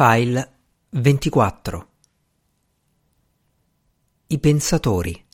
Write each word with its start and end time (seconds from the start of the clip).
File 0.00 0.58
24 0.90 1.88
I 4.28 4.38
pensatori 4.38 5.26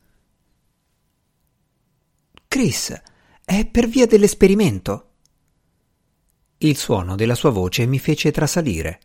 Chris, 2.48 3.02
è 3.44 3.66
per 3.66 3.86
via 3.86 4.06
dell'esperimento. 4.06 5.10
Il 6.56 6.78
suono 6.78 7.14
della 7.14 7.34
sua 7.34 7.50
voce 7.50 7.84
mi 7.84 7.98
fece 7.98 8.30
trasalire. 8.30 9.00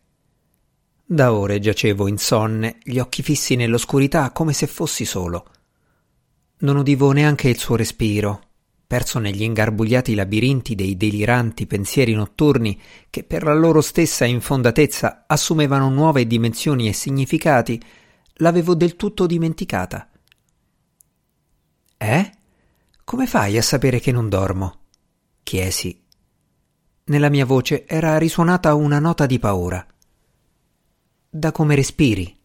Da 1.04 1.34
ore 1.34 1.60
giacevo 1.60 2.08
insonne, 2.08 2.78
gli 2.82 2.98
occhi 2.98 3.22
fissi 3.22 3.58
nell'oscurità 3.58 4.32
come 4.32 4.54
se 4.54 4.66
fossi 4.66 5.04
solo. 5.04 5.46
Non 6.60 6.78
udivo 6.78 7.12
neanche 7.12 7.50
il 7.50 7.58
suo 7.58 7.76
respiro, 7.76 8.49
perso 8.90 9.20
negli 9.20 9.44
ingarbugliati 9.44 10.16
labirinti 10.16 10.74
dei 10.74 10.98
deliranti 10.98 11.68
pensieri 11.68 12.16
notturni 12.16 12.82
che 13.12 13.24
per 13.24 13.44
la 13.44 13.54
loro 13.54 13.82
stessa 13.82 14.26
infondatezza 14.26 15.26
assumevano 15.28 15.90
nuove 15.90 16.26
dimensioni 16.26 16.88
e 16.88 16.94
significati, 16.94 17.80
l'avevo 18.38 18.74
del 18.74 18.96
tutto 18.96 19.28
dimenticata. 19.28 20.10
Eh? 21.98 22.32
Come 23.04 23.28
fai 23.28 23.60
a 23.60 23.62
sapere 23.62 24.00
che 24.00 24.12
non 24.12 24.28
dormo? 24.28 24.80
chiesi. 25.44 26.04
Nella 27.04 27.30
mia 27.30 27.46
voce 27.46 27.86
era 27.86 28.18
risuonata 28.18 28.74
una 28.74 28.98
nota 28.98 29.28
di 29.28 29.38
paura. 29.38 29.86
Da 31.30 31.52
come 31.52 31.76
respiri, 31.76 32.36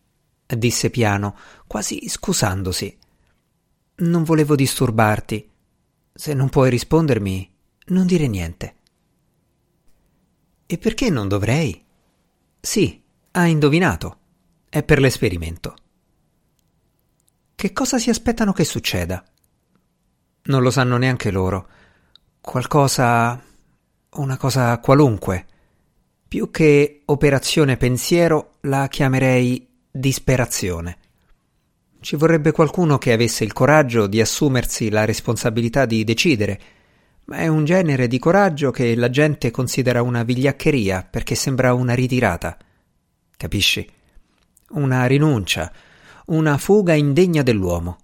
disse 0.44 0.90
piano, 0.90 1.38
quasi 1.66 2.06
scusandosi. 2.06 2.98
Non 3.96 4.24
volevo 4.24 4.54
disturbarti 4.54 5.52
se 6.16 6.32
non 6.32 6.48
puoi 6.48 6.70
rispondermi, 6.70 7.52
non 7.86 8.06
dire 8.06 8.28
niente. 8.28 8.76
E 10.64 10.78
perché 10.78 11.10
non 11.10 11.26
dovrei? 11.26 11.84
Sì, 12.60 13.02
ha 13.32 13.46
indovinato. 13.46 14.18
È 14.68 14.82
per 14.84 15.00
l'esperimento. 15.00 15.74
Che 17.54 17.72
cosa 17.72 17.98
si 17.98 18.10
aspettano 18.10 18.52
che 18.52 18.64
succeda? 18.64 19.24
Non 20.44 20.62
lo 20.62 20.70
sanno 20.70 20.96
neanche 20.96 21.30
loro. 21.30 21.68
Qualcosa. 22.40 23.42
una 24.10 24.36
cosa 24.36 24.78
qualunque. 24.78 25.46
Più 26.28 26.50
che 26.50 27.02
operazione 27.06 27.76
pensiero 27.76 28.58
la 28.62 28.86
chiamerei 28.86 29.68
disperazione. 29.90 30.98
Ci 32.04 32.16
vorrebbe 32.16 32.52
qualcuno 32.52 32.98
che 32.98 33.14
avesse 33.14 33.44
il 33.44 33.54
coraggio 33.54 34.06
di 34.06 34.20
assumersi 34.20 34.90
la 34.90 35.06
responsabilità 35.06 35.86
di 35.86 36.04
decidere, 36.04 36.60
ma 37.24 37.38
è 37.38 37.46
un 37.46 37.64
genere 37.64 38.08
di 38.08 38.18
coraggio 38.18 38.70
che 38.70 38.94
la 38.94 39.08
gente 39.08 39.50
considera 39.50 40.02
una 40.02 40.22
vigliaccheria 40.22 41.08
perché 41.10 41.34
sembra 41.34 41.72
una 41.72 41.94
ritirata. 41.94 42.58
Capisci? 43.34 43.90
Una 44.72 45.06
rinuncia, 45.06 45.72
una 46.26 46.58
fuga 46.58 46.92
indegna 46.92 47.42
dell'uomo. 47.42 47.96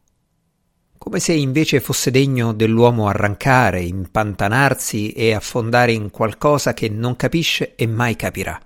Come 0.96 1.20
se 1.20 1.34
invece 1.34 1.80
fosse 1.80 2.10
degno 2.10 2.54
dell'uomo 2.54 3.06
arrancare, 3.06 3.82
impantanarsi 3.82 5.12
e 5.12 5.34
affondare 5.34 5.92
in 5.92 6.08
qualcosa 6.08 6.72
che 6.72 6.88
non 6.88 7.16
capisce 7.16 7.74
e 7.74 7.86
mai 7.86 8.16
capirà. 8.16 8.58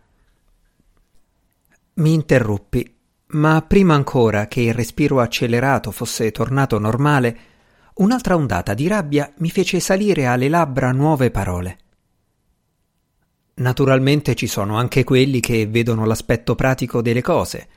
Mi 1.94 2.12
interruppi 2.12 2.94
ma 3.34 3.62
prima 3.66 3.94
ancora 3.94 4.46
che 4.46 4.60
il 4.60 4.74
respiro 4.74 5.20
accelerato 5.20 5.90
fosse 5.90 6.30
tornato 6.30 6.78
normale, 6.78 7.38
un'altra 7.94 8.36
ondata 8.36 8.74
di 8.74 8.86
rabbia 8.86 9.32
mi 9.38 9.50
fece 9.50 9.80
salire 9.80 10.26
alle 10.26 10.48
labbra 10.48 10.92
nuove 10.92 11.30
parole. 11.30 11.78
Naturalmente 13.54 14.34
ci 14.34 14.46
sono 14.46 14.76
anche 14.76 15.04
quelli 15.04 15.41
che 15.41 15.66
vedono 15.66 16.04
l'aspetto 16.04 16.54
pratico 16.54 17.02
delle 17.02 17.22
cose. 17.22 17.68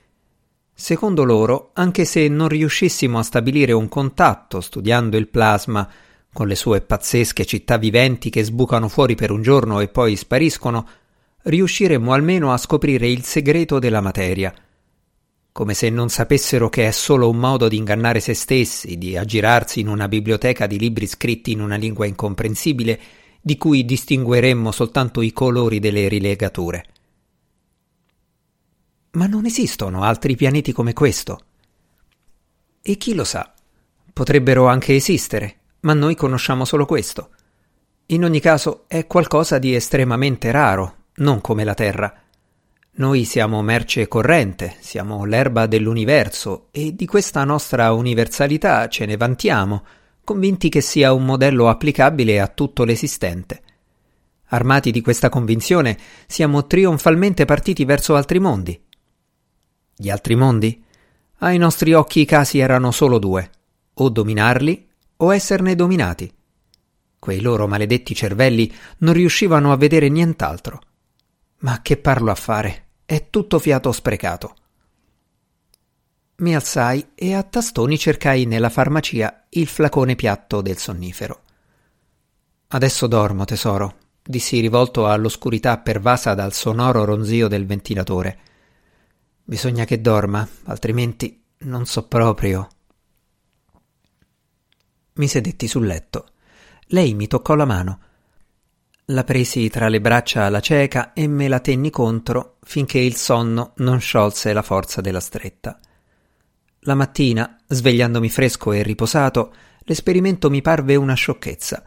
Secondo 0.74 1.24
loro, 1.24 1.72
anche 1.74 2.06
se 2.06 2.28
non 2.28 2.48
riuscissimo 2.48 3.18
a 3.18 3.24
stabilire 3.24 3.72
un 3.72 3.88
contatto 3.88 4.62
studiando 4.62 5.18
il 5.18 5.28
plasma, 5.28 5.88
con 6.32 6.48
le 6.48 6.56
sue 6.56 6.82
pazzesche 6.82 7.46
città 7.46 7.78
viventi 7.78 8.30
che 8.30 8.44
sbucano 8.44 8.88
fuori 8.88 9.16
per 9.16 9.32
un 9.32 9.42
giorno 9.42 9.80
e 9.80 9.88
poi 9.88 10.16
spariscono, 10.16 10.88
riusciremmo 11.44 12.14
almeno 12.14 12.54
a 12.54 12.58
scoprire 12.58 13.08
il 13.08 13.24
segreto 13.24 13.80
della 13.80 14.02
materia– 14.02 14.54
come 15.58 15.74
se 15.74 15.90
non 15.90 16.10
sapessero 16.10 16.70
che 16.70 16.86
è 16.86 16.92
solo 16.92 17.28
un 17.28 17.38
modo 17.38 17.68
di 17.68 17.78
ingannare 17.78 18.20
se 18.20 18.36
stessi, 18.36 18.96
di 18.96 19.18
aggirarsi 19.18 19.80
in 19.80 19.88
una 19.88 20.08
biblioteca 20.08 20.68
di 20.68 20.78
libri 20.78 21.08
scritti 21.08 21.52
in 21.52 21.62
una 21.62 21.78
lingua 21.78 22.06
incomprensibile, 22.06 23.00
di 23.42 23.58
cui 23.58 23.84
distingueremmo 23.84 24.72
soltanto 24.72 25.20
i 25.24 25.34
colori 25.34 25.80
delle 25.80 26.08
rilegature. 26.10 26.86
Ma 29.14 29.26
non 29.26 29.48
esistono 29.48 30.04
altri 30.04 30.36
pianeti 30.36 30.72
come 30.74 30.94
questo. 30.94 31.40
E 32.80 32.96
chi 32.98 33.16
lo 33.16 33.24
sa? 33.24 33.52
Potrebbero 34.14 34.68
anche 34.68 34.94
esistere, 34.94 35.62
ma 35.80 35.96
noi 35.96 36.14
conosciamo 36.14 36.66
solo 36.66 36.86
questo. 36.86 37.32
In 38.06 38.24
ogni 38.24 38.42
caso 38.42 38.84
è 38.86 39.08
qualcosa 39.08 39.58
di 39.58 39.74
estremamente 39.74 40.52
raro, 40.52 41.06
non 41.16 41.42
come 41.42 41.64
la 41.64 41.74
Terra. 41.74 42.14
Noi 42.98 43.26
siamo 43.26 43.62
merce 43.62 44.08
corrente, 44.08 44.76
siamo 44.80 45.24
l'erba 45.24 45.68
dell'universo 45.68 46.70
e 46.72 46.96
di 46.96 47.06
questa 47.06 47.44
nostra 47.44 47.92
universalità 47.92 48.88
ce 48.88 49.06
ne 49.06 49.18
vantiamo, 49.18 49.86
convinti 50.24 50.68
che 50.68 50.82
sia 50.82 51.14
un 51.14 51.24
modello 51.24 51.70
applicabile 51.70 52.40
a 52.40 52.48
tutto 52.48 52.84
l'esistente. 52.84 53.62
Armati 54.48 54.90
di 54.90 55.02
questa 55.02 55.30
convinzione, 55.30 55.96
siamo 56.26 56.66
trionfalmente 56.66 57.46
partiti 57.46 57.86
verso 57.86 58.16
altri 58.16 58.40
mondi. 58.40 58.82
Gli 59.96 60.10
altri 60.10 60.34
mondi? 60.34 60.84
Ai 61.40 61.60
nostri 61.60 61.94
occhi 61.94 62.22
i 62.22 62.26
casi 62.26 62.58
erano 62.58 62.90
solo 62.90 63.20
due, 63.20 63.48
o 63.94 64.10
dominarli 64.10 64.88
o 65.18 65.36
esserne 65.36 65.76
dominati. 65.76 66.34
Quei 67.20 67.42
loro 67.42 67.68
maledetti 67.68 68.16
cervelli 68.16 68.74
non 69.00 69.14
riuscivano 69.14 69.72
a 69.72 69.78
vedere 69.78 70.10
nient'altro. 70.10 70.82
Ma 71.60 71.82
che 71.84 71.98
parlo 71.98 72.32
a 72.32 72.36
fare? 72.36 72.86
È 73.10 73.30
tutto 73.30 73.58
fiato 73.58 73.94
sprecato. 73.94 74.56
Mi 76.40 76.54
alzai 76.54 77.12
e 77.16 77.36
a 77.36 77.42
tastoni 77.42 77.98
cercai 77.98 78.44
nella 78.44 78.68
farmacia 78.68 79.46
il 79.52 79.66
flacone 79.68 80.16
piatto 80.16 80.60
del 80.60 80.76
sonnifero. 80.76 81.44
Adesso 82.68 83.08
dormo, 83.08 83.46
tesoro, 83.46 83.96
dissi 84.22 84.60
rivolto 84.60 85.08
all'oscurità 85.08 85.78
pervasa 85.78 86.34
dal 86.34 86.52
sonoro 86.52 87.06
ronzio 87.06 87.48
del 87.48 87.66
ventilatore. 87.66 88.40
Bisogna 89.42 89.86
che 89.86 90.02
dorma, 90.02 90.46
altrimenti 90.66 91.46
non 91.60 91.86
so 91.86 92.10
proprio. 92.10 92.68
Mi 95.14 95.30
sedetti 95.30 95.70
sul 95.70 95.86
letto. 95.86 96.32
Lei 96.88 97.14
mi 97.14 97.28
toccò 97.28 97.56
la 97.56 97.64
mano. 97.64 98.00
La 99.12 99.24
presi 99.24 99.70
tra 99.70 99.88
le 99.88 100.02
braccia 100.02 100.44
alla 100.44 100.60
cieca 100.60 101.14
e 101.14 101.30
me 101.30 101.48
la 101.48 101.62
tenni 101.62 101.90
contro 101.90 102.58
finché 102.64 103.00
il 103.00 103.16
sonno 103.16 103.72
non 103.78 104.02
sciolse 104.02 104.52
la 104.52 104.62
forza 104.62 105.00
della 105.00 105.22
stretta. 105.22 105.80
La 106.82 106.94
mattina, 106.94 107.58
svegliandomi 107.66 108.30
fresco 108.30 108.74
e 108.74 108.84
riposato, 108.84 109.54
l'esperimento 109.84 110.50
mi 110.50 110.62
parve 110.62 110.98
una 110.98 111.14
sciocchezza. 111.14 111.86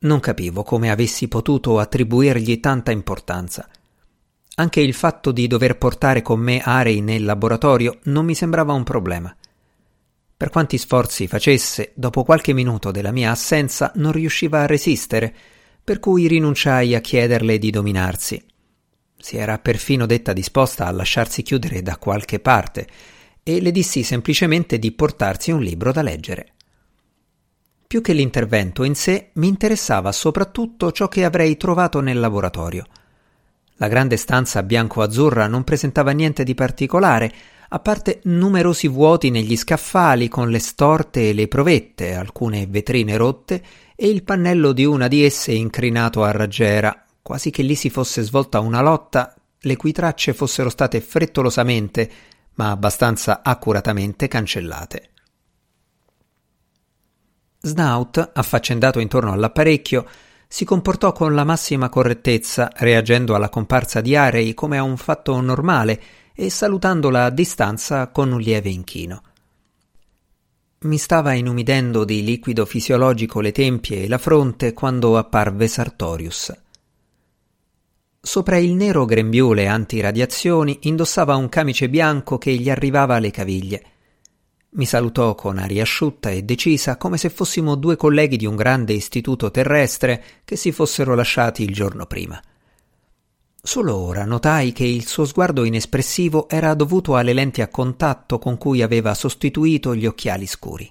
Non 0.00 0.18
capivo 0.18 0.64
come 0.64 0.90
avessi 0.90 1.28
potuto 1.28 1.78
attribuirgli 1.78 2.58
tanta 2.58 2.90
importanza. 2.90 3.68
Anche 4.56 4.80
il 4.80 4.92
fatto 4.92 5.30
di 5.30 5.46
dover 5.46 5.78
portare 5.78 6.20
con 6.20 6.40
me 6.40 6.60
Arei 6.60 7.00
nel 7.00 7.22
laboratorio 7.22 8.00
non 8.04 8.24
mi 8.24 8.34
sembrava 8.34 8.72
un 8.72 8.82
problema. 8.82 9.32
Per 10.36 10.50
quanti 10.50 10.78
sforzi 10.78 11.28
facesse, 11.28 11.92
dopo 11.94 12.24
qualche 12.24 12.52
minuto 12.52 12.90
della 12.90 13.12
mia 13.12 13.30
assenza 13.30 13.92
non 13.94 14.10
riusciva 14.10 14.62
a 14.62 14.66
resistere 14.66 15.34
per 15.82 15.98
cui 15.98 16.26
rinunciai 16.26 16.94
a 16.94 17.00
chiederle 17.00 17.58
di 17.58 17.70
dominarsi. 17.70 18.42
Si 19.16 19.36
era 19.36 19.58
perfino 19.58 20.06
detta 20.06 20.32
disposta 20.32 20.86
a 20.86 20.90
lasciarsi 20.90 21.42
chiudere 21.42 21.82
da 21.82 21.96
qualche 21.96 22.40
parte 22.40 22.86
e 23.42 23.60
le 23.60 23.70
dissi 23.70 24.02
semplicemente 24.02 24.78
di 24.78 24.92
portarsi 24.92 25.50
un 25.50 25.60
libro 25.60 25.92
da 25.92 26.02
leggere. 26.02 26.52
Più 27.86 28.00
che 28.00 28.12
l'intervento 28.12 28.84
in 28.84 28.94
sé 28.94 29.30
mi 29.34 29.48
interessava 29.48 30.12
soprattutto 30.12 30.92
ciò 30.92 31.08
che 31.08 31.24
avrei 31.24 31.56
trovato 31.56 32.00
nel 32.00 32.20
laboratorio. 32.20 32.86
La 33.74 33.88
grande 33.88 34.16
stanza 34.16 34.62
bianco-azzurra 34.62 35.46
non 35.46 35.64
presentava 35.64 36.12
niente 36.12 36.44
di 36.44 36.54
particolare, 36.54 37.32
a 37.72 37.78
parte 37.78 38.20
numerosi 38.24 38.88
vuoti 38.88 39.30
negli 39.30 39.56
scaffali 39.56 40.28
con 40.28 40.50
le 40.50 40.58
storte 40.58 41.28
e 41.28 41.32
le 41.32 41.46
provette, 41.46 42.14
alcune 42.14 42.66
vetrine 42.66 43.16
rotte 43.16 43.62
e 43.94 44.08
il 44.08 44.24
pannello 44.24 44.72
di 44.72 44.84
una 44.84 45.06
di 45.06 45.24
esse 45.24 45.52
incrinato 45.52 46.24
a 46.24 46.32
raggiera, 46.32 47.04
quasi 47.22 47.50
che 47.50 47.62
lì 47.62 47.76
si 47.76 47.88
fosse 47.88 48.22
svolta 48.22 48.58
una 48.58 48.80
lotta, 48.80 49.36
le 49.60 49.76
cui 49.76 49.92
tracce 49.92 50.32
fossero 50.32 50.68
state 50.68 51.00
frettolosamente, 51.00 52.10
ma 52.54 52.70
abbastanza 52.70 53.42
accuratamente 53.44 54.26
cancellate. 54.26 55.10
Snout, 57.60 58.30
affaccendato 58.34 58.98
intorno 58.98 59.32
all'apparecchio, 59.32 60.06
si 60.48 60.64
comportò 60.64 61.12
con 61.12 61.36
la 61.36 61.44
massima 61.44 61.88
correttezza, 61.88 62.72
reagendo 62.78 63.36
alla 63.36 63.48
comparsa 63.48 64.00
di 64.00 64.16
Arei 64.16 64.54
come 64.54 64.76
a 64.76 64.82
un 64.82 64.96
fatto 64.96 65.40
normale 65.40 66.02
e 66.40 66.48
salutandola 66.48 67.24
a 67.26 67.30
distanza 67.30 68.08
con 68.08 68.32
un 68.32 68.40
lieve 68.40 68.70
inchino. 68.70 69.22
Mi 70.80 70.96
stava 70.96 71.34
inumidendo 71.34 72.04
di 72.04 72.24
liquido 72.24 72.64
fisiologico 72.64 73.40
le 73.40 73.52
tempie 73.52 74.04
e 74.04 74.08
la 74.08 74.16
fronte 74.16 74.72
quando 74.72 75.18
apparve 75.18 75.68
Sartorius. 75.68 76.52
Sopra 78.22 78.56
il 78.56 78.72
nero 78.72 79.04
grembiule 79.04 79.66
antiradiazioni 79.66 80.78
indossava 80.82 81.36
un 81.36 81.50
camice 81.50 81.90
bianco 81.90 82.38
che 82.38 82.54
gli 82.54 82.70
arrivava 82.70 83.16
alle 83.16 83.30
caviglie 83.30 83.84
mi 84.72 84.86
salutò 84.86 85.34
con 85.34 85.58
aria 85.58 85.82
asciutta 85.82 86.30
e 86.30 86.44
decisa 86.44 86.96
come 86.96 87.16
se 87.16 87.28
fossimo 87.28 87.74
due 87.74 87.96
colleghi 87.96 88.36
di 88.36 88.46
un 88.46 88.54
grande 88.54 88.92
istituto 88.92 89.50
terrestre 89.50 90.22
che 90.44 90.54
si 90.54 90.70
fossero 90.70 91.16
lasciati 91.16 91.64
il 91.64 91.74
giorno 91.74 92.06
prima. 92.06 92.40
Solo 93.62 93.94
ora 93.94 94.24
notai 94.24 94.72
che 94.72 94.84
il 94.84 95.06
suo 95.06 95.26
sguardo 95.26 95.64
inespressivo 95.64 96.48
era 96.48 96.72
dovuto 96.74 97.16
alle 97.16 97.34
lenti 97.34 97.60
a 97.60 97.68
contatto 97.68 98.38
con 98.38 98.56
cui 98.56 98.80
aveva 98.80 99.12
sostituito 99.12 99.94
gli 99.94 100.06
occhiali 100.06 100.46
scuri. 100.46 100.90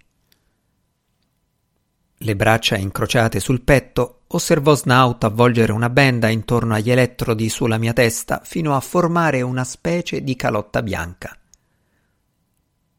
Le 2.22 2.36
braccia 2.36 2.78
incrociate 2.78 3.40
sul 3.40 3.62
petto, 3.62 4.22
osservò 4.28 4.76
Snout 4.76 5.24
avvolgere 5.24 5.72
una 5.72 5.90
benda 5.90 6.28
intorno 6.28 6.76
agli 6.76 6.92
elettrodi 6.92 7.50
sulla 7.50 7.78
mia 7.78 7.94
testa 7.94 8.42
fino 8.44 8.76
a 8.76 8.82
formare 8.82 9.42
una 9.42 9.64
specie 9.64 10.24
di 10.24 10.36
calotta 10.36 10.84
bianca. 10.84 11.36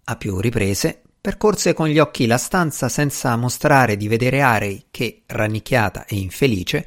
A 0.04 0.16
più 0.16 0.40
riprese 0.40 1.02
percorse 1.20 1.74
con 1.74 1.86
gli 1.86 1.98
occhi 1.98 2.26
la 2.26 2.38
stanza 2.38 2.88
senza 2.88 3.36
mostrare 3.36 3.96
di 3.96 4.08
vedere 4.08 4.40
Arei 4.40 4.86
che, 4.90 5.22
rannicchiata 5.26 6.06
e 6.06 6.16
infelice, 6.16 6.86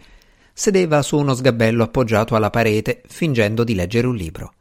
sedeva 0.54 1.02
su 1.02 1.18
uno 1.18 1.34
sgabello 1.34 1.84
appoggiato 1.84 2.36
alla 2.36 2.50
parete, 2.50 3.02
fingendo 3.08 3.64
di 3.64 3.74
leggere 3.76 4.08
un 4.08 4.16
libro. 4.16 4.54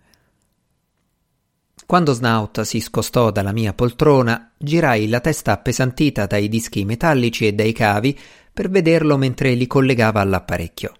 Quando 1.85 2.15
Snout 2.15 2.63
si 2.63 2.81
scostò 2.81 3.31
dalla 3.31 3.53
mia 3.53 3.75
poltrona, 3.75 4.53
girai 4.57 5.09
la 5.09 5.21
testa 5.21 5.53
appesantita 5.53 6.27
dai 6.27 6.49
dischi 6.49 6.87
metallici 6.87 7.47
e 7.47 7.53
dai 7.53 7.73
cavi 7.73 8.19
per 8.53 8.71
vederlo 8.71 9.19
mentre 9.19 9.53
li 9.53 9.67
collegava 9.67 10.21
all'apparecchio. 10.21 10.95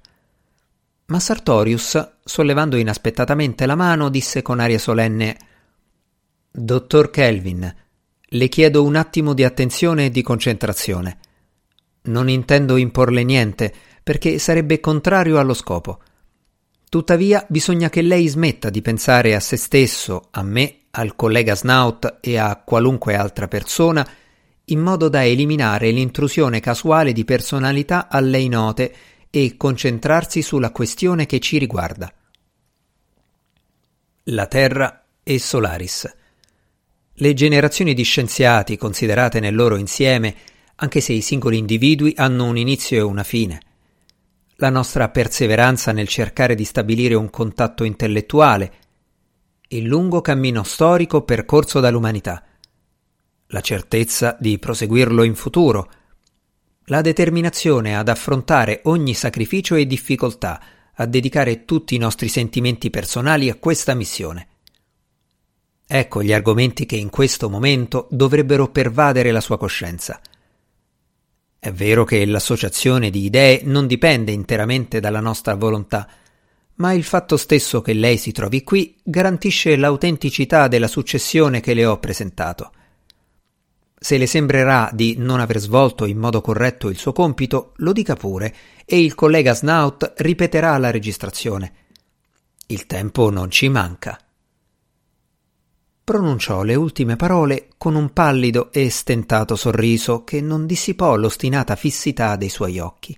Ma 1.07 1.19
Sartorius, 1.19 2.17
sollevando 2.23 2.77
inaspettatamente 2.77 3.65
la 3.65 3.75
mano, 3.75 4.09
disse 4.11 4.43
con 4.43 4.61
aria 4.61 4.79
solenne 4.79 5.37
Dottor 6.51 7.11
Kelvin, 7.11 7.75
le 8.21 8.49
chiedo 8.49 8.85
un 8.85 8.97
attimo 8.97 9.33
di 9.35 9.45
attenzione 9.45 10.07
e 10.07 10.11
di 10.11 10.23
concentrazione. 10.23 11.19
Non 12.03 12.29
intendo 12.29 12.77
imporle 12.77 13.23
niente, 13.25 13.75
perché 14.03 14.39
sarebbe 14.39 14.81
contrario 14.81 15.39
allo 15.39 15.55
scopo. 15.55 16.01
Tuttavia 16.89 17.47
bisogna 17.49 17.89
che 17.89 18.03
lei 18.03 18.29
smetta 18.29 18.69
di 18.69 18.83
pensare 18.83 19.35
a 19.35 19.41
se 19.41 19.57
stesso, 19.57 20.29
a 20.31 20.43
me, 20.43 20.77
al 20.91 21.17
collega 21.17 21.55
Snout 21.55 22.19
e 22.21 22.37
a 22.37 22.63
qualunque 22.63 23.15
altra 23.15 23.49
persona, 23.49 24.07
in 24.67 24.81
modo 24.81 25.09
da 25.09 25.25
eliminare 25.25 25.91
l'intrusione 25.91 26.61
casuale 26.61 27.13
di 27.13 27.25
personalità 27.25 28.09
a 28.09 28.21
lei 28.21 28.49
note 28.49 28.95
e 29.31 29.57
concentrarsi 29.57 30.43
sulla 30.43 30.71
questione 30.71 31.25
che 31.25 31.41
ci 31.41 31.57
riguarda. 31.57 32.13
La 34.25 34.47
Terra 34.47 35.05
e 35.23 35.39
Solaris. 35.39 36.15
Le 37.15 37.35
generazioni 37.35 37.95
di 37.95 38.03
scienziati, 38.03 38.77
considerate 38.77 39.41
nel 39.41 39.55
loro 39.55 39.77
insieme, 39.77 40.35
anche 40.77 41.01
se 41.01 41.13
i 41.13 41.23
singoli 41.23 41.57
individui 41.57 42.13
hanno 42.17 42.45
un 42.45 42.57
inizio 42.57 42.99
e 42.99 43.03
una 43.03 43.25
fine. 43.25 43.61
La 44.63 44.71
nostra 44.71 45.09
perseveranza 45.09 45.91
nel 45.91 46.07
cercare 46.07 46.55
di 46.55 46.65
stabilire 46.65 47.17
un 47.17 47.31
contatto 47.31 47.83
intellettuale, 47.83 48.73
il 49.71 49.83
lungo 49.83 50.21
cammino 50.21 50.63
storico 50.63 51.23
percorso 51.23 51.81
dall'umanità, 51.81 52.45
la 53.49 53.61
certezza 53.61 54.37
di 54.39 54.61
proseguirlo 54.61 55.25
in 55.25 55.35
futuro, 55.35 55.91
la 56.85 57.01
determinazione 57.01 57.97
ad 57.97 58.09
affrontare 58.09 58.83
ogni 58.85 59.15
sacrificio 59.15 59.75
e 59.75 59.85
difficoltà, 59.85 60.63
a 60.95 61.07
dedicare 61.07 61.65
tutti 61.65 61.97
i 61.97 61.99
nostri 61.99 62.29
sentimenti 62.29 62.89
personali 62.89 63.51
a 63.51 63.57
questa 63.57 63.95
missione. 63.95 64.47
Ecco 65.85 66.23
gli 66.23 66.33
argomenti 66.33 66.87
che 66.87 66.95
in 66.95 67.11
questo 67.11 67.51
momento 67.51 68.07
dovrebbero 68.13 68.69
pervadere 68.69 69.33
la 69.33 69.41
sua 69.41 69.59
coscienza. 69.59 70.21
È 71.65 71.71
vero 71.71 72.03
che 72.03 72.27
l'associazione 72.27 73.09
di 73.09 73.25
idee 73.25 73.61
non 73.63 73.87
dipende 73.87 74.33
interamente 74.33 74.99
dalla 74.99 75.21
nostra 75.21 75.55
volontà, 75.55 76.09
ma 76.79 76.93
il 76.93 77.05
fatto 77.05 77.37
stesso 77.37 77.81
che 77.81 77.93
lei 77.93 78.17
si 78.17 78.33
trovi 78.33 78.65
qui 78.65 78.97
garantisce 79.01 79.77
l'autenticità 79.77 80.67
della 80.67 80.89
successione 80.89 81.61
che 81.61 81.75
le 81.75 81.87
ho 81.87 82.01
presentato. 82.01 82.73
Se 83.97 84.19
le 84.19 84.27
sembrerà 84.27 84.91
di 84.93 85.15
non 85.19 85.39
aver 85.39 85.61
svolto 85.61 86.05
in 86.05 86.19
modo 86.19 86.41
corretto 86.41 86.89
il 86.89 86.99
suo 86.99 87.13
compito, 87.13 87.75
lo 87.77 87.93
dica 87.93 88.17
pure 88.17 88.53
e 88.85 89.01
il 89.01 89.15
collega 89.15 89.55
Snout 89.55 90.15
ripeterà 90.17 90.77
la 90.79 90.91
registrazione. 90.91 91.75
Il 92.67 92.87
tempo 92.87 93.31
non 93.31 93.53
ci 93.53 93.69
manca 93.69 94.19
pronunciò 96.05 96.63
le 96.63 96.75
ultime 96.75 97.17
parole 97.17 97.69
con 97.79 97.95
un 97.95 98.13
pallido 98.13 98.73
e 98.73 98.91
stentato 98.91 99.55
sorriso 99.57 100.25
che 100.25 100.41
non 100.41 100.67
dissipò 100.67 101.17
l'ostinata 101.17 101.77
fissità 101.77 102.37
dei 102.37 102.49
suoi 102.49 102.79
occhi. 102.79 103.17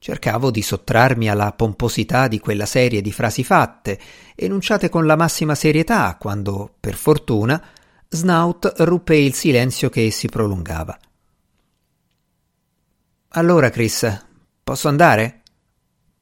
Cercavo 0.00 0.50
di 0.50 0.62
sottrarmi 0.62 1.28
alla 1.28 1.52
pomposità 1.52 2.28
di 2.28 2.38
quella 2.38 2.66
serie 2.66 3.00
di 3.00 3.12
frasi 3.12 3.42
fatte, 3.42 3.98
enunciate 4.34 4.88
con 4.88 5.06
la 5.06 5.16
massima 5.16 5.54
serietà, 5.54 6.16
quando, 6.18 6.72
per 6.78 6.94
fortuna, 6.94 7.62
Snout 8.08 8.74
ruppe 8.78 9.16
il 9.16 9.34
silenzio 9.34 9.90
che 9.90 10.10
si 10.10 10.28
prolungava. 10.28 10.98
Allora, 13.30 13.70
Chris, 13.70 14.26
posso 14.64 14.88
andare? 14.88 15.37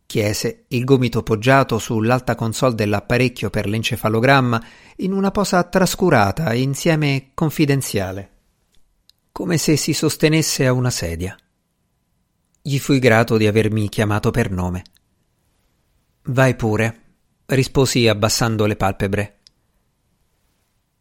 Chiese, 0.06 0.64
il 0.68 0.84
gomito 0.84 1.22
poggiato 1.22 1.78
sull'alta 1.78 2.34
console 2.34 2.74
dell'apparecchio 2.74 3.50
per 3.50 3.66
l'encefalogramma 3.66 4.62
in 4.96 5.12
una 5.12 5.30
posa 5.30 5.62
trascurata 5.64 6.50
e 6.52 6.60
insieme 6.60 7.30
confidenziale, 7.34 8.30
come 9.32 9.58
se 9.58 9.76
si 9.76 9.92
sostenesse 9.92 10.66
a 10.66 10.72
una 10.72 10.90
sedia. 10.90 11.36
Gli 12.62 12.78
fui 12.78 12.98
grato 12.98 13.36
di 13.36 13.46
avermi 13.46 13.88
chiamato 13.88 14.30
per 14.30 14.50
nome. 14.50 14.84
Vai 16.28 16.56
pure, 16.56 17.02
risposi 17.46 18.08
abbassando 18.08 18.66
le 18.66 18.76
palpebre. 18.76 19.38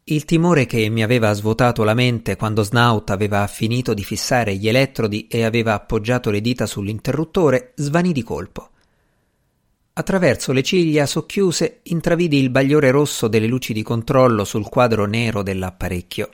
Il 0.07 0.25
timore 0.25 0.67
che 0.67 0.87
mi 0.89 1.01
aveva 1.01 1.33
svuotato 1.33 1.83
la 1.83 1.95
mente 1.95 2.35
quando 2.35 2.61
Snout 2.61 3.09
aveva 3.09 3.47
finito 3.47 3.95
di 3.95 4.03
fissare 4.03 4.55
gli 4.55 4.67
elettrodi 4.67 5.25
e 5.27 5.43
aveva 5.43 5.73
appoggiato 5.73 6.29
le 6.29 6.41
dita 6.41 6.67
sull'interruttore 6.67 7.73
svanì 7.75 8.11
di 8.11 8.21
colpo. 8.21 8.69
Attraverso 9.97 10.51
le 10.51 10.61
ciglia 10.61 11.05
socchiuse 11.05 11.79
intravidi 11.83 12.37
il 12.37 12.49
bagliore 12.49 12.91
rosso 12.91 13.29
delle 13.29 13.47
luci 13.47 13.71
di 13.71 13.81
controllo 13.81 14.43
sul 14.43 14.67
quadro 14.67 15.05
nero 15.05 15.41
dell'apparecchio. 15.41 16.29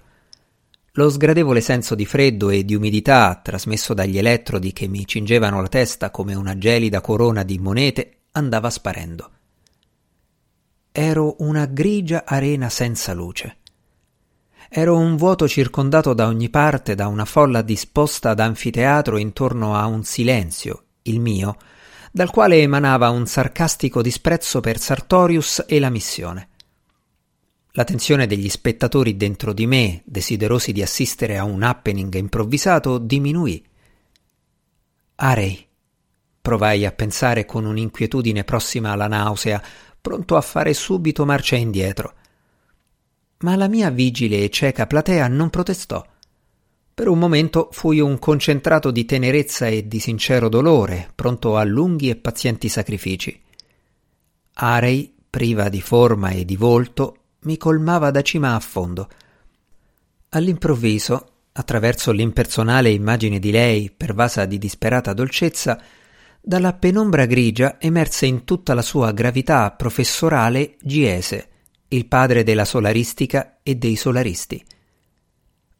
Lo 0.94 1.10
sgradevole 1.12 1.62
senso 1.62 1.94
di 1.94 2.08
freddo 2.08 2.50
e 2.50 2.65
di 2.65 2.74
umidità 2.74 3.39
trasmesso 3.41 3.94
dagli 3.94 4.18
elettrodi 4.18 4.74
che 4.74 4.88
mi 4.88 5.06
cingevano 5.06 5.62
la 5.62 5.68
testa 5.68 6.10
come 6.10 6.34
una 6.34 6.58
gelida 6.58 7.01
corona 7.01 7.44
di 7.44 7.60
monete 7.60 8.22
andava 8.32 8.72
sparendo. 8.72 9.30
Ero 10.91 11.36
una 11.39 11.68
grigia 11.68 12.24
arena 12.25 12.68
senza 12.68 13.13
luce. 13.13 13.58
Ero 14.70 14.98
un 14.98 15.18
vuoto 15.18 15.48
circondato 15.48 16.15
da 16.15 16.25
ogni 16.25 16.50
parte 16.50 16.96
da 16.96 17.06
una 17.06 17.25
folla 17.25 17.62
disposta 17.62 18.32
ad 18.32 18.39
anfiteatro 18.39 19.20
intorno 19.20 19.75
a 19.75 19.86
un 19.86 20.03
silenzio, 20.03 20.86
il 21.03 21.20
mio, 21.20 21.58
dal 22.12 22.30
quale 22.30 22.62
emanava 22.62 23.10
un 23.10 23.25
sarcastico 23.25 24.01
disprezzo 24.01 24.60
per 24.60 24.77
Sartorius 24.77 25.63
e 25.65 25.80
la 25.80 25.89
missione. 25.89 26.50
L'attenzione 27.72 28.27
degli 28.27 28.50
spettatori 28.50 29.15
dentro 29.15 29.53
di 29.53 29.65
me, 29.65 30.01
desiderosi 30.03 30.74
di 30.74 30.82
assistere 30.82 31.38
a 31.38 31.46
un 31.46 31.63
happening 31.63 32.13
improvvisato, 32.15 32.98
diminuì. 32.98 33.63
Arei, 35.15 35.65
provai 36.41 36.86
a 36.86 36.91
pensare 36.91 37.46
con 37.46 37.63
un'inquietudine 37.63 38.44
prossima 38.44 38.91
alla 38.91 39.08
nausea, 39.08 39.63
pronto 40.01 40.36
a 40.36 40.41
fare 40.41 40.74
subito 40.74 41.24
marcia 41.24 41.56
indietro. 41.56 42.15
Ma 43.39 43.56
la 43.56 43.70
mia 43.70 43.89
vigile 43.89 44.44
e 44.44 44.50
cieca 44.50 44.86
platea 44.86 45.30
non 45.30 45.50
protestò. 45.50 46.06
Per 47.01 47.10
un 47.10 47.17
momento 47.17 47.70
fui 47.72 48.00
un 48.00 48.20
concentrato 48.20 48.91
di 48.91 49.05
tenerezza 49.05 49.65
e 49.65 49.88
di 49.88 50.00
sincero 50.00 50.50
dolore, 50.50 51.12
pronto 51.15 51.58
a 51.58 51.63
lunghi 51.63 52.12
e 52.12 52.15
pazienti 52.15 52.70
sacrifici. 52.70 53.41
Arei, 54.53 55.12
priva 55.27 55.67
di 55.70 55.81
forma 55.81 56.29
e 56.29 56.46
di 56.46 56.55
volto, 56.55 57.15
mi 57.39 57.58
colmava 57.58 58.12
da 58.12 58.22
cima 58.22 58.53
a 58.53 58.60
fondo. 58.60 59.10
All'improvviso, 60.29 61.31
attraverso 61.53 62.12
l'impersonale 62.12 62.91
immagine 62.91 63.39
di 63.39 63.50
lei, 63.50 63.89
pervasa 63.89 64.46
di 64.46 64.60
disperata 64.60 65.12
dolcezza, 65.13 65.81
dalla 66.39 66.74
penombra 66.74 67.25
grigia 67.25 67.79
emerse 67.79 68.27
in 68.27 68.43
tutta 68.43 68.75
la 68.75 68.84
sua 68.84 69.12
gravità 69.12 69.72
professorale 69.72 70.75
Giese, 70.79 71.48
il 71.88 72.05
padre 72.05 72.43
della 72.43 72.63
solaristica 72.63 73.58
e 73.63 73.74
dei 73.74 73.96
solaristi. 73.96 74.63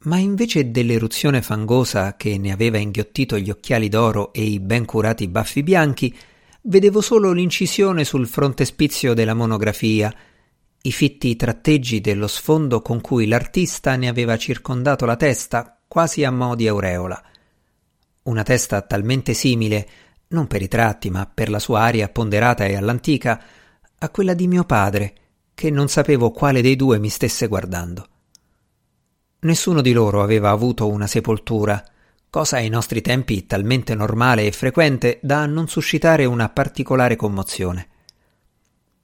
Ma 0.04 0.18
invece 0.18 0.72
dell'eruzione 0.72 1.44
fangosa 1.44 2.16
che 2.16 2.38
ne 2.40 2.52
aveva 2.52 2.80
inghiottito 2.80 3.38
gli 3.38 3.52
occhiali 3.52 3.88
d'oro 3.88 4.34
e 4.34 4.44
i 4.44 4.60
ben 4.60 4.86
curati 4.86 5.28
baffi 5.28 5.62
bianchi, 5.62 6.18
vedevo 6.64 7.02
solo 7.02 7.32
l'incisione 7.32 8.04
sul 8.04 8.28
frontespizio 8.28 9.14
della 9.14 9.36
monografia, 9.36 10.12
i 10.84 10.92
fitti 10.92 11.36
tratteggi 11.36 12.02
dello 12.02 12.26
sfondo 12.26 12.82
con 12.82 13.00
cui 13.00 13.28
l'artista 13.28 13.96
ne 13.96 14.08
aveva 14.08 14.38
circondato 14.38 15.06
la 15.06 15.16
testa 15.16 15.80
quasi 15.88 16.24
a 16.24 16.32
mo' 16.32 16.56
di 16.56 16.68
aureola. 16.68 17.22
Una 18.24 18.44
testa 18.44 18.82
talmente 18.82 19.34
simile 19.34 19.88
non 20.30 20.48
per 20.48 20.64
i 20.64 20.68
tratti, 20.68 21.12
ma 21.12 21.30
per 21.32 21.50
la 21.50 21.60
sua 21.60 21.82
aria 21.82 22.10
ponderata 22.10 22.66
e 22.66 22.76
all'antica, 22.76 23.40
a 24.00 24.10
quella 24.10 24.34
di 24.34 24.48
mio 24.48 24.64
padre, 24.64 25.14
che 25.54 25.70
non 25.70 25.90
sapevo 25.90 26.32
quale 26.32 26.62
dei 26.62 26.76
due 26.76 26.98
mi 26.98 27.10
stesse 27.10 27.48
guardando. 27.48 28.08
Nessuno 29.44 29.82
di 29.82 29.92
loro 29.92 30.22
aveva 30.22 30.52
avuto 30.52 30.88
una 30.88 31.08
sepoltura, 31.08 31.84
cosa 32.30 32.58
ai 32.58 32.70
nostri 32.70 33.02
tempi 33.02 33.48
talmente 33.48 33.96
normale 33.96 34.46
e 34.46 34.52
frequente 34.52 35.18
da 35.24 35.48
non 35.48 35.68
suscitare 35.68 36.26
una 36.26 36.50
particolare 36.50 37.16
commozione. 37.16 37.88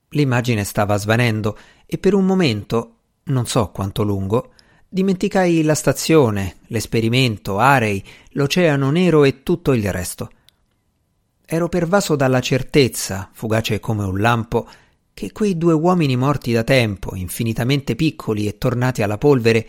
L'immagine 0.10 0.64
stava 0.64 0.96
svanendo 0.98 1.58
e 1.88 1.98
per 1.98 2.14
un 2.14 2.24
momento, 2.26 2.98
non 3.24 3.48
so 3.48 3.72
quanto 3.72 4.04
lungo, 4.04 4.52
dimenticai 4.88 5.64
la 5.64 5.74
stazione, 5.74 6.58
l'esperimento, 6.68 7.58
Arei, 7.58 8.04
l'oceano 8.34 8.92
nero 8.92 9.24
e 9.24 9.42
tutto 9.42 9.74
il 9.74 9.92
resto. 9.92 10.30
Ero 11.48 11.68
pervaso 11.68 12.16
dalla 12.16 12.42
certezza, 12.42 13.28
fugace 13.34 13.80
come 13.80 14.04
un 14.04 14.20
lampo, 14.20 14.70
che 15.16 15.32
quei 15.32 15.58
due 15.58 15.74
uomini 15.74 16.16
morti 16.16 16.52
da 16.52 16.64
tempo, 16.64 17.16
infinitamente 17.16 17.96
piccoli 17.96 18.46
e 18.46 18.60
tornati 18.60 19.02
alla 19.02 19.18
polvere, 19.18 19.68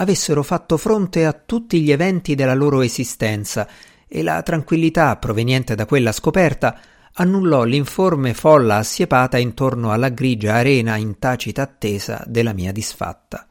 avessero 0.00 0.42
fatto 0.42 0.76
fronte 0.76 1.26
a 1.26 1.32
tutti 1.32 1.80
gli 1.82 1.92
eventi 1.92 2.34
della 2.34 2.54
loro 2.54 2.80
esistenza 2.80 3.68
e 4.08 4.22
la 4.22 4.42
tranquillità 4.42 5.16
proveniente 5.16 5.74
da 5.74 5.86
quella 5.86 6.10
scoperta 6.10 6.80
annullò 7.12 7.64
l'informe 7.64 8.34
folla 8.34 8.76
assiepata 8.76 9.36
intorno 9.36 9.92
alla 9.92 10.08
grigia 10.08 10.54
arena 10.54 10.96
in 10.96 11.18
tacita 11.18 11.62
attesa 11.62 12.24
della 12.26 12.52
mia 12.52 12.72
disfatta. 12.72 13.46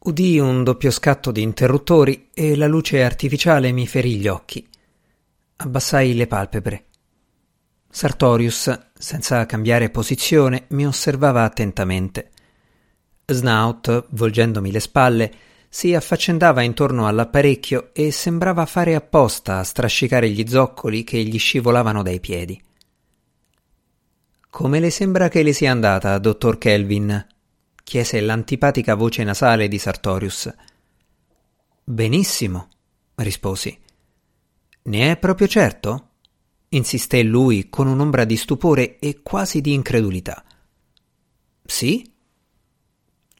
Udii 0.00 0.38
un 0.38 0.62
doppio 0.62 0.90
scatto 0.90 1.32
di 1.32 1.42
interruttori 1.42 2.28
e 2.32 2.54
la 2.56 2.66
luce 2.66 3.02
artificiale 3.02 3.72
mi 3.72 3.86
ferì 3.86 4.16
gli 4.16 4.28
occhi. 4.28 4.66
Abbassai 5.56 6.14
le 6.14 6.26
palpebre. 6.26 6.84
Sartorius, 7.90 8.90
senza 8.96 9.44
cambiare 9.46 9.90
posizione, 9.90 10.66
mi 10.68 10.86
osservava 10.86 11.42
attentamente. 11.42 12.30
Snout, 13.30 14.06
volgendomi 14.10 14.70
le 14.70 14.80
spalle, 14.80 15.32
si 15.68 15.94
affaccendava 15.94 16.62
intorno 16.62 17.06
all'apparecchio 17.06 17.90
e 17.92 18.10
sembrava 18.10 18.64
fare 18.64 18.94
apposta 18.94 19.58
a 19.58 19.64
strascicare 19.64 20.30
gli 20.30 20.48
zoccoli 20.48 21.04
che 21.04 21.22
gli 21.22 21.38
scivolavano 21.38 22.02
dai 22.02 22.20
piedi. 22.20 22.60
Come 24.48 24.80
le 24.80 24.88
sembra 24.88 25.28
che 25.28 25.42
le 25.42 25.52
sia 25.52 25.70
andata, 25.70 26.16
dottor 26.18 26.56
Kelvin? 26.56 27.26
chiese 27.84 28.20
l'antipatica 28.20 28.94
voce 28.94 29.24
nasale 29.24 29.68
di 29.68 29.78
Sartorius. 29.78 30.50
Benissimo, 31.84 32.68
risposi. 33.16 33.78
Ne 34.84 35.10
è 35.10 35.16
proprio 35.18 35.46
certo? 35.48 36.08
insisté 36.70 37.22
lui 37.22 37.68
con 37.68 37.86
un'ombra 37.86 38.24
di 38.24 38.36
stupore 38.36 38.98
e 38.98 39.20
quasi 39.22 39.60
di 39.60 39.72
incredulità. 39.72 40.42
Sì? 41.62 42.16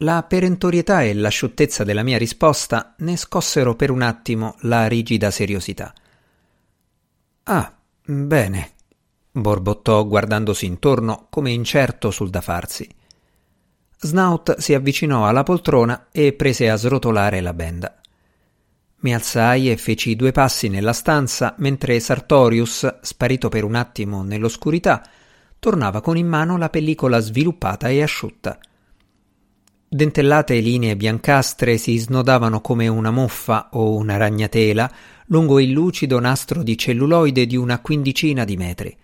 La 0.01 0.23
perentorietà 0.23 1.03
e 1.03 1.13
l'asciuttezza 1.13 1.83
della 1.83 2.03
mia 2.03 2.17
risposta 2.17 2.95
ne 2.99 3.17
scossero 3.17 3.75
per 3.75 3.91
un 3.91 4.01
attimo 4.01 4.55
la 4.61 4.87
rigida 4.87 5.29
seriosità. 5.29 5.93
Ah, 7.43 7.75
bene, 8.05 8.71
borbottò 9.29 10.05
guardandosi 10.05 10.65
intorno 10.65 11.27
come 11.29 11.51
incerto 11.51 12.11
sul 12.11 12.29
da 12.29 12.39
farsi. 12.39 12.87
Snout 13.97 14.59
si 14.59 14.73
avvicinò 14.73 15.27
alla 15.27 15.43
poltrona 15.43 16.07
e 16.13 16.31
prese 16.31 16.69
a 16.69 16.77
srotolare 16.77 17.41
la 17.41 17.53
benda. 17.53 17.99
Mi 19.01 19.13
alzai 19.13 19.69
e 19.69 19.75
feci 19.75 20.15
due 20.15 20.31
passi 20.31 20.69
nella 20.69 20.93
stanza 20.93 21.55
mentre 21.57 21.99
Sartorius, 21.99 22.99
sparito 23.01 23.49
per 23.49 23.65
un 23.65 23.75
attimo 23.75 24.23
nell'oscurità, 24.23 25.05
tornava 25.59 25.99
con 25.99 26.15
in 26.15 26.27
mano 26.27 26.57
la 26.57 26.69
pellicola 26.69 27.19
sviluppata 27.19 27.89
e 27.89 28.01
asciutta. 28.01 28.57
Dentellate 29.91 30.59
linee 30.59 30.95
biancastre 30.95 31.79
si 31.79 31.97
snodavano 31.97 32.61
come 32.61 32.87
una 32.87 33.09
muffa 33.09 33.69
o 33.71 33.95
una 33.95 34.17
ragnatela 34.17 34.91
lungo 35.29 35.59
il 35.59 35.71
lucido 35.71 36.19
nastro 36.19 36.61
di 36.61 36.77
celluloide 36.77 37.47
di 37.47 37.55
una 37.55 37.79
quindicina 37.79 38.45
di 38.45 38.55
metri. 38.55 38.95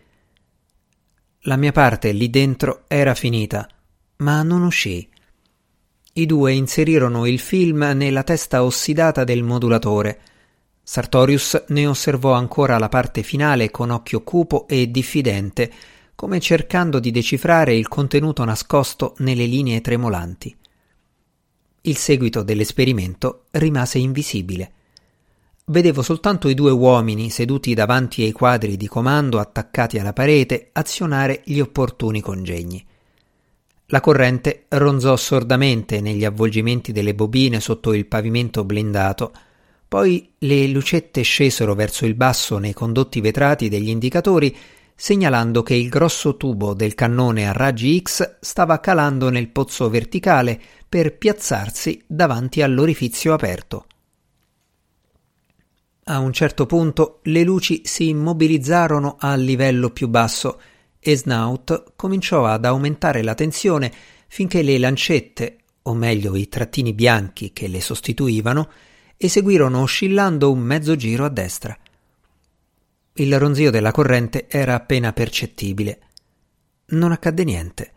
La 1.47 1.55
mia 1.55 1.71
parte 1.71 2.11
lì 2.11 2.29
dentro 2.29 2.83
era 2.87 3.15
finita, 3.15 3.67
ma 4.17 4.43
non 4.43 4.61
uscii. 4.61 5.09
I 6.13 6.25
due 6.27 6.53
inserirono 6.53 7.25
il 7.25 7.39
film 7.39 7.81
nella 7.95 8.21
testa 8.21 8.63
ossidata 8.63 9.23
del 9.23 9.41
modulatore. 9.41 10.19
Sartorius 10.83 11.63
ne 11.69 11.87
osservò 11.87 12.33
ancora 12.33 12.77
la 12.77 12.89
parte 12.89 13.23
finale 13.23 13.71
con 13.71 13.89
occhio 13.89 14.21
cupo 14.21 14.67
e 14.67 14.91
diffidente, 14.91 15.71
come 16.13 16.39
cercando 16.39 16.99
di 16.99 17.09
decifrare 17.09 17.73
il 17.73 17.87
contenuto 17.87 18.43
nascosto 18.43 19.15
nelle 19.17 19.45
linee 19.45 19.81
tremolanti. 19.81 20.55
Il 21.87 21.97
seguito 21.97 22.41
dell'esperimento 22.41 23.43
rimase 23.51 23.99
invisibile. 23.99 24.71
Vedevo 25.65 26.01
soltanto 26.01 26.49
i 26.49 26.55
due 26.55 26.71
uomini 26.71 27.29
seduti 27.29 27.75
davanti 27.75 28.23
ai 28.23 28.31
quadri 28.31 28.75
di 28.75 28.87
comando 28.87 29.37
attaccati 29.37 29.99
alla 29.99 30.11
parete 30.11 30.69
azionare 30.71 31.41
gli 31.45 31.59
opportuni 31.59 32.21
congegni. 32.21 32.83
La 33.87 33.99
corrente 33.99 34.65
ronzò 34.69 35.15
sordamente 35.15 36.01
negli 36.01 36.25
avvolgimenti 36.25 36.91
delle 36.91 37.13
bobine 37.13 37.59
sotto 37.59 37.93
il 37.93 38.07
pavimento 38.07 38.63
blindato, 38.63 39.31
poi 39.87 40.31
le 40.39 40.65
lucette 40.67 41.21
scesero 41.21 41.75
verso 41.75 42.07
il 42.07 42.15
basso 42.15 42.57
nei 42.57 42.73
condotti 42.73 43.21
vetrati 43.21 43.69
degli 43.69 43.89
indicatori, 43.89 44.55
segnalando 44.95 45.61
che 45.61 45.75
il 45.75 45.89
grosso 45.89 46.37
tubo 46.37 46.73
del 46.73 46.95
cannone 46.95 47.47
a 47.47 47.51
raggi 47.51 48.01
X 48.01 48.37
stava 48.39 48.79
calando 48.79 49.29
nel 49.29 49.49
pozzo 49.49 49.89
verticale 49.89 50.59
per 50.87 51.17
piazzarsi 51.17 52.03
davanti 52.07 52.61
all'orifizio 52.61 53.33
aperto. 53.33 53.87
A 56.05 56.19
un 56.19 56.31
certo 56.31 56.65
punto 56.65 57.19
le 57.23 57.43
luci 57.43 57.81
si 57.83 58.09
immobilizzarono 58.09 59.17
a 59.19 59.35
livello 59.35 59.89
più 59.89 60.07
basso 60.07 60.61
e 60.99 61.17
Snout 61.17 61.93
cominciò 61.95 62.45
ad 62.45 62.63
aumentare 62.63 63.21
la 63.21 63.33
tensione 63.33 63.91
finché 64.27 64.61
le 64.61 64.77
lancette, 64.77 65.57
o 65.83 65.93
meglio 65.93 66.35
i 66.35 66.47
trattini 66.47 66.93
bianchi 66.93 67.53
che 67.53 67.67
le 67.67 67.81
sostituivano, 67.81 68.69
eseguirono 69.17 69.81
oscillando 69.81 70.51
un 70.51 70.59
mezzo 70.59 70.95
giro 70.95 71.25
a 71.25 71.29
destra. 71.29 71.77
Il 73.17 73.39
ronzio 73.39 73.71
della 73.71 73.93
corrente 73.93 74.45
era 74.49 74.75
appena 74.75 75.13
percettibile. 75.13 75.99
Non 76.87 77.13
accadde 77.13 77.45
niente. 77.45 77.91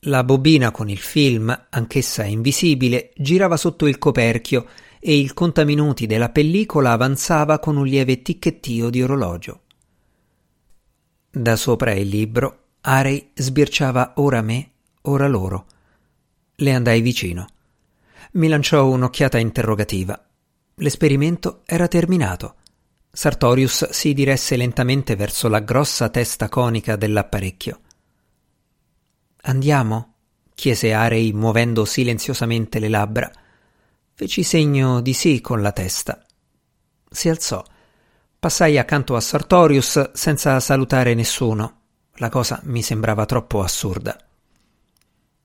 La 0.00 0.24
bobina 0.24 0.70
con 0.70 0.88
il 0.88 0.96
film, 0.96 1.66
anch'essa 1.68 2.24
invisibile, 2.24 3.12
girava 3.16 3.58
sotto 3.58 3.86
il 3.86 3.98
coperchio 3.98 4.66
e 4.98 5.18
il 5.18 5.34
contaminuti 5.34 6.06
della 6.06 6.30
pellicola 6.30 6.92
avanzava 6.92 7.58
con 7.58 7.76
un 7.76 7.84
lieve 7.84 8.22
ticchettio 8.22 8.88
di 8.88 9.02
orologio. 9.02 9.60
Da 11.30 11.54
sopra 11.56 11.92
il 11.92 12.08
libro, 12.08 12.68
Arei 12.80 13.32
sbirciava 13.34 14.14
ora 14.16 14.40
me, 14.40 14.70
ora 15.02 15.28
loro. 15.28 15.66
Le 16.54 16.72
andai 16.72 17.02
vicino. 17.02 17.46
Mi 18.32 18.48
lanciò 18.48 18.88
un'occhiata 18.88 19.36
interrogativa. 19.36 20.18
L'esperimento 20.76 21.60
era 21.66 21.88
terminato. 21.88 22.54
Sartorius 23.16 23.88
si 23.92 24.12
diresse 24.12 24.56
lentamente 24.56 25.16
verso 25.16 25.48
la 25.48 25.60
grossa 25.60 26.10
testa 26.10 26.50
conica 26.50 26.96
dell'apparecchio. 26.96 27.80
Andiamo? 29.44 30.16
chiese 30.54 30.92
Arei 30.92 31.32
muovendo 31.32 31.86
silenziosamente 31.86 32.78
le 32.78 32.90
labbra. 32.90 33.30
Feci 34.12 34.42
segno 34.42 35.00
di 35.00 35.14
sì 35.14 35.40
con 35.40 35.62
la 35.62 35.72
testa. 35.72 36.22
Si 37.08 37.30
alzò 37.30 37.64
Passai 38.38 38.76
accanto 38.76 39.16
a 39.16 39.20
Sartorius 39.22 40.12
senza 40.12 40.60
salutare 40.60 41.14
nessuno. 41.14 41.80
La 42.16 42.28
cosa 42.28 42.60
mi 42.64 42.82
sembrava 42.82 43.24
troppo 43.24 43.62
assurda. 43.62 44.25